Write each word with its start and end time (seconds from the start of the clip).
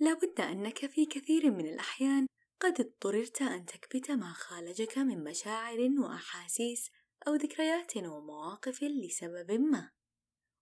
لابد 0.00 0.40
أنك 0.40 0.86
في 0.86 1.06
كثير 1.06 1.50
من 1.50 1.66
الأحيان 1.66 2.26
قد 2.60 2.80
اضطررت 2.80 3.42
أن 3.42 3.66
تكبت 3.66 4.10
ما 4.10 4.32
خالجك 4.32 4.98
من 4.98 5.24
مشاعر 5.24 5.90
وأحاسيس 5.98 6.90
أو 7.28 7.34
ذكريات 7.34 7.96
ومواقف 7.96 8.82
لسبب 8.82 9.50
ما 9.50 9.90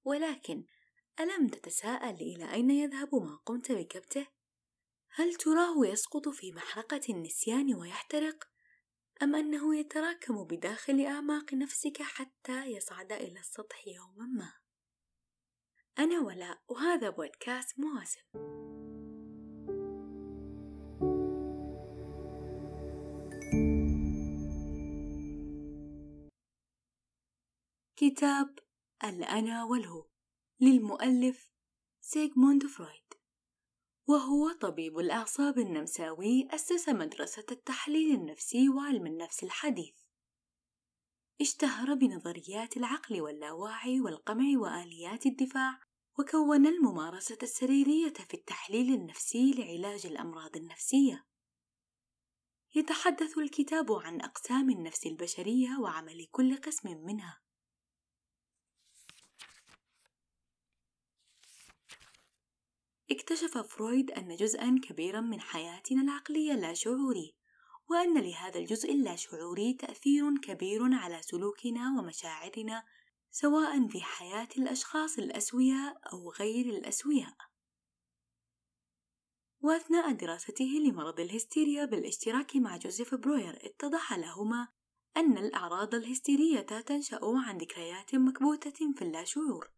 ولكن 0.04 0.64
ألم 1.20 1.48
تتساءل 1.48 2.14
إلى 2.14 2.52
أين 2.52 2.70
يذهب 2.70 3.14
ما 3.14 3.36
قمت 3.46 3.72
بكبته؟ 3.72 4.26
هل 5.10 5.34
تراه 5.34 5.86
يسقط 5.86 6.28
في 6.28 6.52
محرقة 6.52 7.00
النسيان 7.08 7.74
ويحترق؟ 7.74 8.44
أم 9.22 9.34
أنه 9.34 9.76
يتراكم 9.76 10.44
بداخل 10.44 11.00
أعماق 11.00 11.54
نفسك 11.54 12.02
حتى 12.02 12.66
يصعد 12.66 13.12
إلى 13.12 13.40
السطح 13.40 13.88
يوما 13.88 14.26
ما؟ 14.26 14.52
أنا 15.98 16.20
ولاء 16.20 16.62
وهذا 16.68 17.10
بودكاست 17.10 17.78
مواسم 17.78 18.20
كتاب 28.10 28.58
الأنا 29.04 29.64
والهو 29.64 30.06
للمؤلف 30.60 31.50
سيغموند 32.00 32.66
فرويد 32.66 33.14
وهو 34.06 34.52
طبيب 34.52 34.98
الأعصاب 34.98 35.58
النمساوي 35.58 36.48
أسس 36.50 36.88
مدرسة 36.88 37.44
التحليل 37.50 38.14
النفسي 38.14 38.68
وعلم 38.68 39.06
النفس 39.06 39.44
الحديث. 39.44 39.94
اشتهر 41.40 41.94
بنظريات 41.94 42.76
العقل 42.76 43.20
واللاواعي 43.20 44.00
والقمع 44.00 44.58
وآليات 44.58 45.26
الدفاع 45.26 45.80
وكون 46.18 46.66
الممارسة 46.66 47.38
السريرية 47.42 48.12
في 48.12 48.34
التحليل 48.34 48.94
النفسي 48.94 49.52
لعلاج 49.52 50.06
الأمراض 50.06 50.56
النفسية. 50.56 51.26
يتحدث 52.74 53.38
الكتاب 53.38 53.92
عن 53.92 54.20
أقسام 54.20 54.70
النفس 54.70 55.06
البشرية 55.06 55.78
وعمل 55.80 56.26
كل 56.30 56.56
قسم 56.56 56.88
منها. 57.06 57.47
اكتشف 63.10 63.58
فرويد 63.58 64.10
أن 64.10 64.36
جزءًا 64.36 64.80
كبيرًا 64.82 65.20
من 65.20 65.40
حياتنا 65.40 66.02
العقلية 66.02 66.52
لا 66.52 66.74
شعوري، 66.74 67.34
وأن 67.90 68.18
لهذا 68.18 68.58
الجزء 68.58 68.92
اللاشعوري 68.92 69.72
تأثير 69.72 70.38
كبير 70.42 70.94
على 70.94 71.22
سلوكنا 71.22 71.98
ومشاعرنا 71.98 72.84
سواء 73.30 73.88
في 73.88 74.00
حياة 74.00 74.48
الأشخاص 74.58 75.18
الأسوياء 75.18 76.00
أو 76.12 76.30
غير 76.30 76.66
الأسوياء. 76.66 77.36
وأثناء 79.60 80.12
دراسته 80.12 80.80
لمرض 80.84 81.20
الهستيريا 81.20 81.84
بالاشتراك 81.84 82.56
مع 82.56 82.76
جوزيف 82.76 83.14
بروير 83.14 83.58
اتضح 83.66 84.12
لهما 84.12 84.68
أن 85.16 85.38
الأعراض 85.38 85.94
الهستيرية 85.94 86.60
تنشأ 86.60 87.20
عن 87.22 87.58
ذكريات 87.58 88.14
مكبوتة 88.14 88.92
في 88.96 89.02
اللاشعور، 89.02 89.70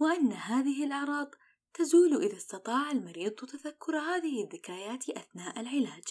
وأن 0.00 0.32
هذه 0.32 0.84
الأعراض 0.84 1.34
تزول 1.76 2.22
إذا 2.22 2.36
استطاع 2.36 2.90
المريض 2.90 3.32
تذكر 3.32 3.98
هذه 3.98 4.44
الذكريات 4.44 5.08
أثناء 5.10 5.60
العلاج. 5.60 6.04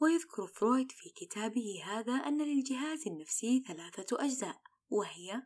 ويذكر 0.00 0.46
فرويد 0.46 0.92
في 0.92 1.10
كتابه 1.10 1.82
هذا 1.84 2.12
أن 2.12 2.42
للجهاز 2.42 3.06
النفسي 3.06 3.64
ثلاثة 3.68 4.24
أجزاء 4.24 4.60
وهي 4.90 5.42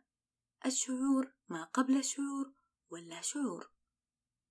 الشعور 0.65 1.33
ما 1.49 1.63
قبل 1.63 1.97
الشعور 1.97 2.53
واللا 2.89 3.21
شعور 3.21 3.71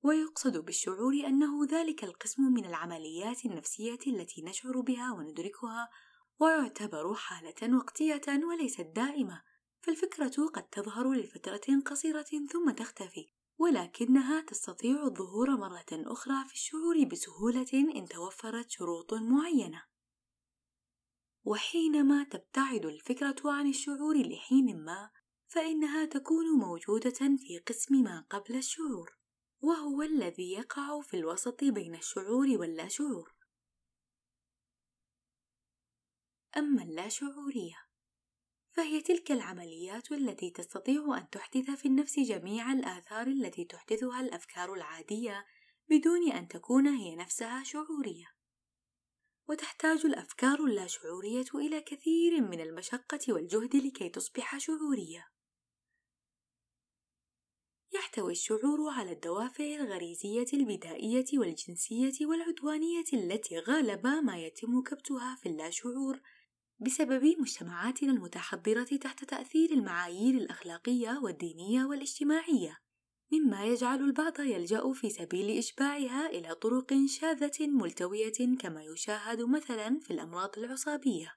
ويقصد 0.03 0.57
بالشعور 0.57 1.15
أنه 1.15 1.67
ذلك 1.67 2.05
القسم 2.05 2.43
من 2.43 2.65
العمليات 2.65 3.45
النفسية 3.45 3.99
التي 4.07 4.43
نشعر 4.43 4.81
بها 4.81 5.13
وندركها 5.13 5.89
ويعتبر 6.41 7.15
حالة 7.15 7.77
وقتية 7.77 8.45
وليست 8.49 8.87
دائمة 8.97 9.43
فالفكرة 9.81 10.47
قد 10.47 10.69
تظهر 10.69 11.13
لفترة 11.13 11.81
قصيرة 11.87 12.27
ثم 12.51 12.71
تختفي 12.71 13.29
ولكنها 13.59 14.41
تستطيع 14.41 15.05
الظهور 15.05 15.51
مرة 15.51 15.87
أخرى 15.93 16.45
في 16.49 16.55
الشعور 16.55 17.05
بسهولة 17.05 17.73
إن 17.97 18.09
توفرت 18.09 18.71
شروط 18.71 19.15
معينة. 19.15 19.83
وحينما 21.45 22.25
تبتعد 22.25 22.87
الفكرة 22.87 23.37
عن 23.45 23.69
الشعور 23.69 24.17
لحين 24.17 24.85
ما 24.85 25.11
فإنها 25.47 26.05
تكون 26.05 26.47
موجودة 26.59 27.37
في 27.39 27.59
قسم 27.67 27.95
ما 27.95 28.27
قبل 28.31 28.57
الشعور 28.57 29.19
وهو 29.61 30.03
الذي 30.03 30.53
يقع 30.53 31.01
في 31.01 31.17
الوسط 31.17 31.65
بين 31.65 31.95
الشعور 31.95 32.47
واللاشعور 32.49 33.35
أما 36.57 36.83
اللاشعورية 36.83 37.90
فهي 38.73 39.01
تلك 39.01 39.33
العمليات 39.33 40.13
التي 40.13 40.51
تستطيع 40.51 41.19
أن 41.19 41.31
تحدث 41.31 41.71
في 41.71 41.89
النفس 41.89 42.19
جميع 42.19 42.73
الآثار 42.73 43.27
التي 43.27 43.65
تحدثها 43.65 44.21
الأفكار 44.21 44.75
العادية 44.75 45.47
بدون 45.89 46.33
أن 46.33 46.49
تكون 46.49 46.87
هي 46.87 47.17
نفسها 47.17 47.65
شعورية. 47.65 48.27
وتحتاج 49.49 50.07
الأفكار 50.07 50.65
اللاشعورية 50.65 51.47
إلى 51.55 51.81
كثير 51.81 52.41
من 52.41 52.61
المشقة 52.61 53.21
والجهد 53.29 53.77
لكي 53.77 54.09
تصبح 54.09 54.59
شعورية. 54.59 55.31
يحتوي 57.93 58.33
الشعور 58.33 58.91
على 58.91 59.13
الدوافع 59.13 59.65
الغريزية 59.65 60.47
البدائية 60.53 61.27
والجنسية 61.35 62.27
والعدوانية 62.27 63.05
التي 63.13 63.59
غالبا 63.59 64.21
ما 64.21 64.39
يتم 64.39 64.83
كبتها 64.83 65.35
في 65.43 65.49
اللاشعور 65.49 66.21
بسبب 66.83 67.25
مجتمعاتنا 67.39 68.13
المتحضرة 68.13 68.85
تحت 68.85 69.25
تأثير 69.25 69.71
المعايير 69.71 70.35
الأخلاقية 70.35 71.21
والدينية 71.23 71.85
والاجتماعية، 71.85 72.79
مما 73.33 73.65
يجعل 73.65 74.01
البعض 74.01 74.41
يلجأ 74.41 74.93
في 74.93 75.11
سبيل 75.11 75.59
إشباعها 75.59 76.27
إلى 76.27 76.55
طرق 76.55 76.95
شاذة 77.07 77.67
ملتوية 77.67 78.57
كما 78.61 78.85
يشاهد 78.85 79.43
مثلا 79.43 79.99
في 79.99 80.11
الأمراض 80.11 80.59
العصابية. 80.59 81.37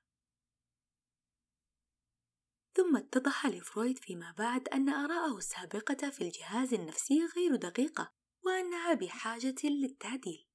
ثم 2.75 2.97
اتضح 2.97 3.45
لفرويد 3.45 3.97
فيما 3.97 4.35
بعد 4.37 4.67
أن 4.67 4.89
آراءه 4.89 5.37
السابقة 5.37 6.09
في 6.09 6.21
الجهاز 6.21 6.73
النفسي 6.73 7.25
غير 7.35 7.55
دقيقة، 7.55 8.13
وأنها 8.45 8.93
بحاجة 8.93 9.55
للتعديل. 9.63 10.52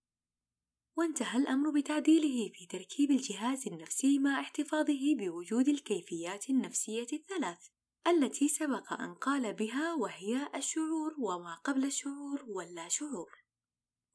وانتهى 0.98 1.38
الأمر 1.38 1.70
بتعديله 1.70 2.52
في 2.54 2.66
تركيب 2.66 3.10
الجهاز 3.10 3.66
النفسي 3.68 4.18
مع 4.18 4.40
احتفاظه 4.40 5.14
بوجود 5.14 5.68
الكيفيات 5.68 6.50
النفسية 6.50 7.06
الثلاث 7.12 7.68
التي 8.06 8.48
سبق 8.48 8.92
أن 8.92 9.14
قال 9.14 9.54
بها 9.54 9.94
وهي 9.94 10.50
الشعور 10.54 11.14
وما 11.18 11.54
قبل 11.54 11.84
الشعور 11.84 12.44
واللا 12.48 12.88
شعور 12.88 13.30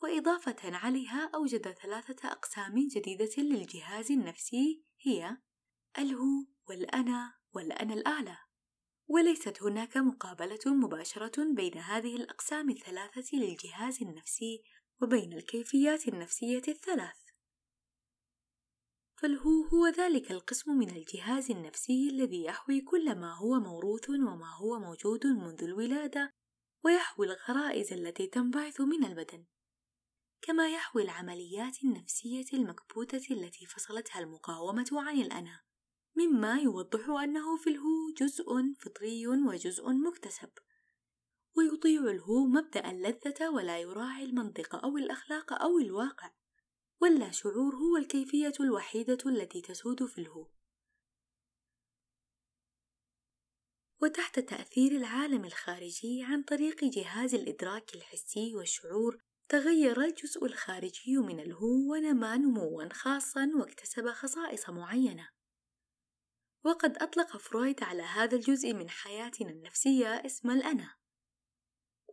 وإضافة 0.02 0.78
عليها 0.78 1.32
أوجد 1.36 1.72
ثلاثة 1.72 2.32
أقسام 2.32 2.88
جديدة 2.96 3.32
للجهاز 3.38 4.12
النفسي 4.12 4.84
هي 5.02 5.38
الهو 6.00 6.46
والأنا 6.70 7.34
والأنا 7.54 7.94
الأعلى. 7.94 8.38
وليست 9.08 9.64
هناك 9.64 9.98
مقابلة 9.98 10.60
مباشرة 10.66 11.54
بين 11.56 11.78
هذه 11.78 12.16
الأقسام 12.16 12.70
الثلاثة 12.70 13.38
للجهاز 13.38 14.02
النفسي 14.02 14.64
وبين 15.02 15.34
الكيفيات 15.34 16.08
النفسية 16.08 16.62
الثلاث. 16.68 17.24
فالهو 19.16 19.64
هو 19.74 19.88
ذلك 19.88 20.32
القسم 20.32 20.72
من 20.72 20.90
الجهاز 20.90 21.52
النفسي 21.52 22.10
الذي 22.10 22.44
يحوي 22.44 22.82
كل 22.82 23.16
ما 23.16 23.34
هو 23.34 23.60
موروث 23.60 24.10
وما 24.10 24.56
هو 24.56 24.80
موجود 24.80 25.28
منذ 25.28 25.64
الولادة 25.64 26.34
ويحوي 26.84 27.26
الغرائز 27.26 27.94
التي 27.94 28.28
تنبعث 28.28 28.82
من 28.82 29.06
البدن 29.06 29.46
كما 30.42 30.70
يحوي 30.70 31.04
العمليات 31.04 31.84
النفسية 31.84 32.46
المكبوتة 32.54 33.34
التي 33.34 33.66
فصلتها 33.66 34.20
المقاومة 34.20 34.90
عن 34.92 35.22
الأنا 35.22 35.62
مما 36.16 36.60
يوضح 36.60 37.10
أنه 37.10 37.58
في 37.58 37.70
الهو 37.70 38.14
جزء 38.18 38.46
فطري 38.80 39.28
وجزء 39.28 39.90
مكتسب. 39.90 40.50
ويطيع 41.58 42.02
الهو 42.02 42.46
مبدأ 42.46 42.92
اللذة 42.92 43.50
ولا 43.50 43.80
يراعي 43.80 44.24
المنطق 44.24 44.76
أو 44.76 44.98
الأخلاق 44.98 45.54
أو 45.54 45.80
الواقع 45.80 46.32
واللا 47.02 47.32
شعور 47.32 47.76
هو 47.76 47.98
الكيفية 47.98 48.54
الوحيدة 48.60 49.18
التي 49.26 49.62
تسود 49.62 50.06
في 50.06 50.18
الهو 50.22 50.48
وتحت 54.02 54.40
تأثير 54.40 54.92
العالم 54.92 55.46
الخارجي 55.46 56.24
عن 56.24 56.44
طريق 56.44 56.84
جهاز 56.84 57.36
الإدراك 57.36 57.96
الحسي 57.96 58.56
والشعور 58.56 59.18
تغير 59.50 60.02
الجزء 60.02 60.46
الخارجي 60.46 61.18
من 61.18 61.40
الهو 61.40 61.94
ونما 61.94 62.38
نموا 62.38 62.94
خاصا 62.94 63.52
واكتسب 63.56 64.10
خصائص 64.10 64.70
معينة. 64.70 65.30
وقد 66.66 66.98
أطلق 66.98 67.38
فرويد 67.38 67.84
على 67.84 68.02
هذا 68.04 68.36
الجزء 68.36 68.74
من 68.74 68.90
حياتنا 68.90 69.50
النفسية 69.50 70.08
اسم 70.08 70.52
الأنا. 70.52 70.96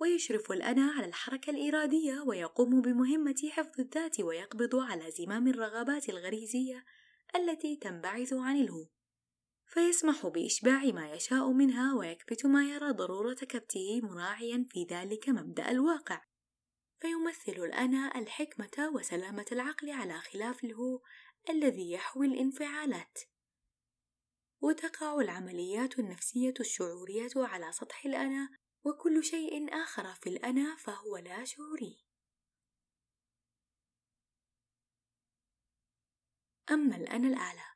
ويشرف 0.00 0.52
الأنا 0.52 0.92
على 0.92 1.06
الحركة 1.06 1.50
الإرادية 1.50 2.20
ويقوم 2.26 2.80
بمهمة 2.80 3.50
حفظ 3.50 3.80
الذات 3.80 4.20
ويقبض 4.20 4.76
على 4.76 5.10
زمام 5.10 5.48
الرغبات 5.48 6.08
الغريزية 6.08 6.84
التي 7.36 7.76
تنبعث 7.76 8.32
عن 8.32 8.56
الهو. 8.56 8.86
فيسمح 9.66 10.26
بإشباع 10.26 10.84
ما 10.84 11.12
يشاء 11.12 11.50
منها 11.52 11.94
ويكبت 11.94 12.46
ما 12.46 12.64
يرى 12.64 12.90
ضرورة 12.90 13.34
كبته 13.34 14.00
مراعيا 14.02 14.66
في 14.70 14.84
ذلك 14.90 15.28
مبدأ 15.28 15.70
الواقع. 15.70 16.22
فيمثل 17.00 17.64
الأنا 17.64 18.18
الحكمة 18.18 18.90
وسلامة 18.94 19.46
العقل 19.52 19.90
على 19.90 20.20
خلاف 20.20 20.64
الهو 20.64 21.00
الذي 21.50 21.92
يحوي 21.92 22.26
الانفعالات. 22.26 23.18
وتقع 24.60 25.20
العمليات 25.20 25.98
النفسية 25.98 26.54
الشعورية 26.60 27.30
على 27.36 27.72
سطح 27.72 28.06
الأنا 28.06 28.48
وكل 28.84 29.24
شيء 29.24 29.74
آخر 29.82 30.14
في 30.14 30.28
الأنا 30.28 30.76
فهو 30.76 31.16
لا 31.16 31.44
شعوري. 31.44 32.04
أما 36.70 36.96
الأنا 36.96 37.28
الأعلى 37.28 37.70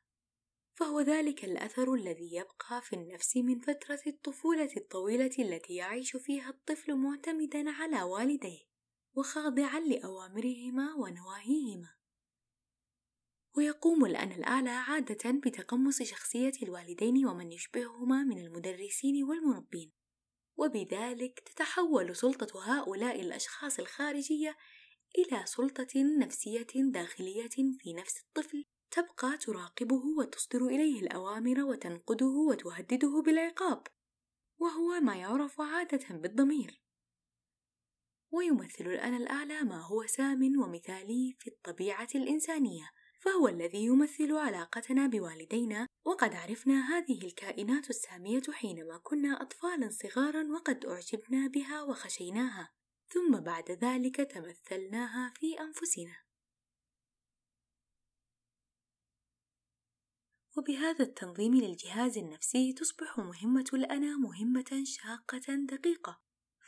فهو 0.73 1.01
ذلك 1.01 1.45
الأثر 1.45 1.93
الذي 1.93 2.35
يبقى 2.35 2.81
في 2.81 2.93
النفس 2.95 3.37
من 3.37 3.59
فترة 3.59 3.99
الطفولة 4.07 4.69
الطويلة 4.77 5.31
التي 5.39 5.75
يعيش 5.75 6.17
فيها 6.17 6.49
الطفل 6.49 6.95
معتمدا 6.95 7.71
على 7.71 8.03
والديه 8.03 8.65
وخاضعا 9.13 9.79
لأوامرهما 9.79 10.93
ونواهيهما. 10.95 11.95
ويقوم 13.57 14.05
الأنا 14.05 14.35
الأعلى 14.35 14.69
عادة 14.69 15.31
بتقمص 15.31 16.01
شخصية 16.01 16.53
الوالدين 16.63 17.25
ومن 17.25 17.51
يشبههما 17.51 18.23
من 18.23 18.39
المدرسين 18.39 19.23
والمربين. 19.23 20.04
وبذلك 20.57 21.39
تتحول 21.39 22.15
سلطة 22.15 22.63
هؤلاء 22.63 23.21
الأشخاص 23.21 23.79
الخارجية 23.79 24.57
إلى 25.17 25.45
سلطة 25.45 26.03
نفسية 26.19 26.67
داخلية 26.91 27.49
في 27.79 27.93
نفس 27.93 28.19
الطفل. 28.19 28.65
تبقى 28.91 29.37
تراقبه 29.37 30.03
وتصدر 30.17 30.65
إليه 30.65 31.01
الأوامر 31.01 31.63
وتنقده 31.63 32.25
وتهدده 32.25 33.21
بالعقاب 33.25 33.87
وهو 34.59 34.99
ما 34.99 35.15
يعرف 35.15 35.61
عادة 35.61 36.15
بالضمير. 36.15 36.81
ويمثل 38.31 38.87
الأنا 38.87 39.17
الأعلى 39.17 39.61
ما 39.61 39.81
هو 39.81 40.05
سام 40.05 40.59
ومثالي 40.63 41.35
في 41.39 41.47
الطبيعة 41.47 42.07
الإنسانية. 42.15 42.89
فهو 43.25 43.47
الذي 43.47 43.85
يمثل 43.85 44.37
علاقتنا 44.37 45.07
بوالدينا 45.07 45.87
وقد 46.05 46.33
عرفنا 46.33 46.97
هذه 46.97 47.25
الكائنات 47.25 47.89
السامية 47.89 48.41
حينما 48.51 48.97
كنا 48.97 49.41
أطفالا 49.41 49.89
صغارا 49.89 50.43
وقد 50.51 50.85
أعجبنا 50.85 51.47
بها 51.47 51.81
وخشيناها 51.81 52.71
ثم 53.07 53.39
بعد 53.39 53.71
ذلك 53.71 54.15
تمثلناها 54.15 55.33
في 55.35 55.59
أنفسنا. 55.59 56.15
وبهذا 60.57 61.05
التنظيم 61.05 61.55
للجهاز 61.55 62.17
النفسي 62.17 62.73
تصبح 62.73 63.17
مهمة 63.17 63.69
الأنا 63.73 64.17
مهمة 64.17 64.83
شاقة 64.83 65.55
دقيقة 65.55 66.21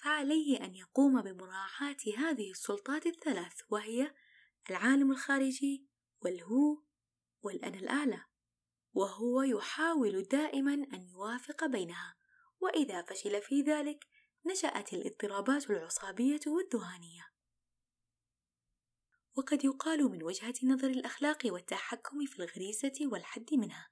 فعليه 0.03 0.63
أن 0.63 0.75
يقوم 0.75 1.21
بمراعاة 1.21 1.97
هذه 2.17 2.51
السلطات 2.51 3.05
الثلاث 3.05 3.61
وهي 3.69 4.13
العالم 4.69 5.11
الخارجي 5.11 5.96
والهو 6.21 6.83
والأنا 7.43 7.77
الأعلى 7.77 8.25
وهو 8.93 9.41
يحاول 9.41 10.23
دائما 10.23 10.73
أن 10.73 11.01
يوافق 11.01 11.65
بينها. 11.65 12.17
وإذا 12.59 13.01
فشل 13.01 13.41
في 13.41 13.61
ذلك 13.61 14.07
نشأت 14.45 14.93
الاضطرابات 14.93 15.69
العصابية 15.69 16.39
والذهانية 16.47 17.27
وقد 19.37 19.65
يقال 19.65 20.03
من 20.03 20.23
وجهة 20.23 20.53
نظر 20.63 20.87
الأخلاق 20.87 21.37
والتحكم 21.45 22.25
في 22.25 22.39
الغريزة 22.39 22.93
والحد 23.01 23.53
منها 23.53 23.89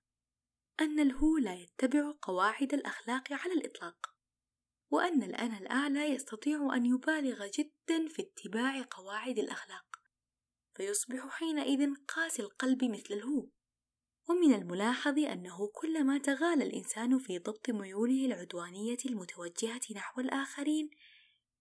أن 0.80 1.00
الهو 1.00 1.38
لا 1.38 1.54
يتبع 1.54 2.14
قواعد 2.22 2.74
الأخلاق 2.74 3.34
على 3.34 3.54
الإطلاق 3.54 4.16
وأن 4.90 5.24
الأنا 5.24 5.58
الأعلى 5.58 6.06
يستطيع 6.06 6.76
أن 6.76 6.86
يبالغ 6.86 7.48
جدا 7.48 8.08
في 8.08 8.22
اتباع 8.22 8.86
قواعد 8.92 9.40
الأخلاق. 9.40 9.86
فيصبح 10.76 11.28
حينئذ 11.28 11.94
قاسي 12.08 12.42
القلب 12.42 12.84
مثل 12.84 13.14
الهو. 13.14 13.50
ومن 14.30 14.54
الملاحظ 14.54 15.20
أنه 15.20 15.68
كلما 15.68 16.18
تغالى 16.18 16.64
الإنسان 16.64 17.20
في 17.20 17.40
ضبط 17.40 17.70
ميوله 17.70 18.26
العدوانية 18.26 18.98
المتوجهة 19.06 19.82
نحو 19.96 20.22
الآخرين 20.22 20.90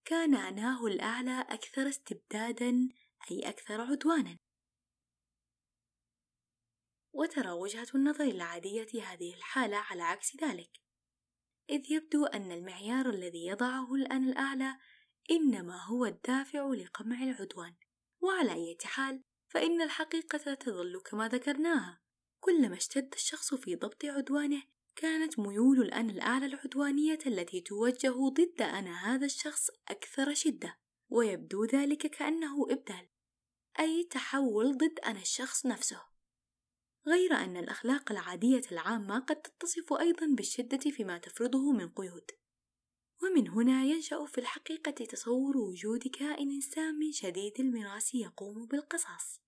كان 0.04 0.34
أناه 0.34 0.86
الأعلى 0.86 1.40
أكثر 1.40 1.88
استبدادا 1.88 2.88
أي 3.30 3.48
أكثر 3.48 3.80
عدوانا. 3.80 4.38
وترى 7.12 7.50
وجهة 7.50 7.86
النظر 7.94 8.24
العادية 8.24 9.02
هذه 9.02 9.34
الحالة 9.34 9.76
على 9.76 10.02
عكس 10.02 10.36
ذلك. 10.36 10.70
إذ 11.70 11.92
يبدو 11.92 12.26
أن 12.26 12.52
المعيار 12.52 13.10
الذي 13.10 13.46
يضعه 13.46 13.94
الأنا 13.94 14.30
الأعلى 14.30 14.78
إنما 15.30 15.84
هو 15.84 16.06
الدافع 16.06 16.66
لقمع 16.66 17.22
العدوان. 17.22 17.74
وعلى 18.24 18.52
أي 18.52 18.78
حال 18.84 19.22
فإن 19.48 19.82
الحقيقة 19.82 20.54
تظل 20.54 21.00
كما 21.00 21.28
ذكرناها. 21.28 22.00
كلما 22.40 22.76
اشتد 22.76 23.14
الشخص 23.14 23.54
في 23.54 23.76
ضبط 23.76 24.04
عدوانه 24.04 24.62
كانت 24.96 25.38
ميول 25.38 25.80
الأنا 25.80 26.12
الأعلى 26.12 26.46
العدوانية 26.46 27.18
التي 27.26 27.60
توجه 27.60 28.28
ضد 28.28 28.62
أنا 28.62 29.14
هذا 29.14 29.26
الشخص 29.26 29.70
أكثر 29.88 30.34
شدة 30.34 30.78
ويبدو 31.10 31.64
ذلك 31.64 32.06
كأنه 32.06 32.66
إبدال 32.70 33.08
أي 33.80 34.04
تحول 34.04 34.76
ضد 34.76 34.98
أنا 35.04 35.20
الشخص 35.20 35.66
نفسه. 35.66 36.02
غير 37.06 37.34
أن 37.34 37.56
الأخلاق 37.56 38.12
العادية 38.12 38.62
العامة 38.72 39.18
قد 39.18 39.42
تتصف 39.42 39.92
أيضا 39.92 40.26
بالشدة 40.26 40.90
فيما 40.90 41.18
تفرضه 41.18 41.72
من 41.72 41.88
قيود. 41.88 42.30
ومن 43.22 43.48
هنا 43.48 43.84
ينشأ 43.84 44.26
في 44.26 44.38
الحقيقة 44.38 45.04
تصور 45.04 45.56
وجود 45.56 46.08
كائن 46.08 46.60
سام 46.60 47.00
شديد 47.12 47.60
المراس 47.60 48.14
يقوم 48.14 48.66
بالقصاص. 48.66 49.40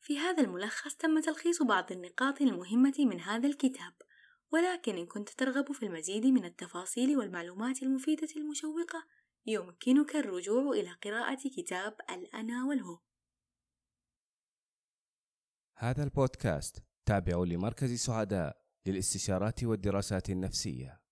في 0.00 0.18
هذا 0.18 0.42
الملخص 0.42 0.94
تم 0.94 1.20
تلخيص 1.20 1.62
بعض 1.62 1.92
النقاط 1.92 2.40
المهمة 2.40 2.94
من 2.98 3.20
هذا 3.20 3.48
الكتاب 3.48 3.92
ولكن 4.52 4.96
إن 4.96 5.06
كنت 5.06 5.28
ترغب 5.28 5.72
في 5.72 5.86
المزيد 5.86 6.26
من 6.26 6.44
التفاصيل 6.44 7.16
والمعلومات 7.18 7.82
المفيدة 7.82 8.28
المشوقة 8.36 9.06
يمكنك 9.46 10.16
الرجوع 10.16 10.72
إلى 10.72 10.90
قراءة 11.04 11.48
كتاب 11.56 11.96
الأنا 12.10 12.64
والهو. 12.64 12.98
هذا 15.76 16.04
البودكاست 16.04 16.84
تابع 17.06 17.36
لمركز 17.36 17.94
سعداء. 17.94 18.63
للاستشارات 18.86 19.64
والدراسات 19.64 20.30
النفسية. 20.30 21.03